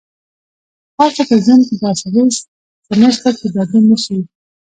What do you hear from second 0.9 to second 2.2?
تاسو په ژوند کې داسې